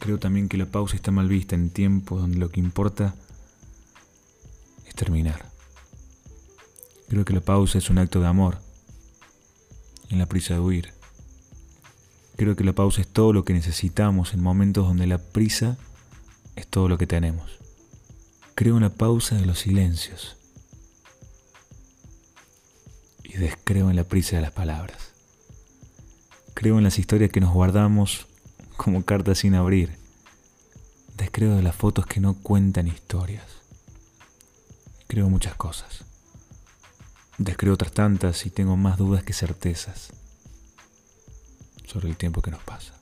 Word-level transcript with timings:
Creo 0.00 0.18
también 0.18 0.48
que 0.48 0.56
la 0.56 0.66
pausa 0.66 0.96
está 0.96 1.10
mal 1.10 1.28
vista 1.28 1.54
en 1.54 1.68
tiempos 1.70 2.22
donde 2.22 2.38
lo 2.38 2.48
que 2.48 2.58
importa 2.58 3.14
es 4.86 4.94
terminar. 4.94 5.44
Creo 7.08 7.24
que 7.26 7.34
la 7.34 7.42
pausa 7.42 7.76
es 7.76 7.90
un 7.90 7.98
acto 7.98 8.20
de 8.20 8.26
amor 8.26 8.58
en 10.08 10.18
la 10.18 10.26
prisa 10.26 10.54
de 10.54 10.60
huir. 10.60 10.94
Creo 12.36 12.56
que 12.56 12.64
la 12.64 12.72
pausa 12.72 13.02
es 13.02 13.08
todo 13.08 13.34
lo 13.34 13.44
que 13.44 13.52
necesitamos 13.52 14.32
en 14.32 14.42
momentos 14.42 14.86
donde 14.86 15.06
la 15.06 15.18
prisa 15.18 15.76
es 16.56 16.66
todo 16.66 16.88
lo 16.88 16.96
que 16.96 17.06
tenemos. 17.06 17.58
Creo 18.54 18.76
en 18.76 18.82
la 18.82 18.94
pausa 18.94 19.36
de 19.36 19.44
los 19.44 19.58
silencios 19.58 20.36
y 23.22 23.34
descreo 23.34 23.90
en 23.90 23.96
la 23.96 24.04
prisa 24.04 24.36
de 24.36 24.42
las 24.42 24.52
palabras. 24.52 25.12
Creo 26.54 26.78
en 26.78 26.84
las 26.84 26.98
historias 26.98 27.30
que 27.30 27.40
nos 27.40 27.52
guardamos 27.52 28.29
como 28.82 29.04
cartas 29.04 29.40
sin 29.40 29.54
abrir. 29.54 29.98
Descreo 31.18 31.54
de 31.54 31.62
las 31.62 31.76
fotos 31.76 32.06
que 32.06 32.18
no 32.18 32.32
cuentan 32.32 32.88
historias. 32.88 33.44
Creo 35.06 35.28
muchas 35.28 35.54
cosas. 35.54 36.04
Descreo 37.36 37.74
otras 37.74 37.92
tantas 37.92 38.46
y 38.46 38.50
tengo 38.50 38.78
más 38.78 38.96
dudas 38.96 39.22
que 39.22 39.34
certezas 39.34 40.14
sobre 41.84 42.08
el 42.08 42.16
tiempo 42.16 42.40
que 42.40 42.50
nos 42.50 42.62
pasa. 42.62 42.94